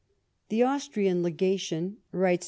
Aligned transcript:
*' 0.27 0.49
The 0.49 0.63
Austrian 0.63 1.21
legation," 1.21 1.97
writes 2.11 2.39
M. 2.39 2.39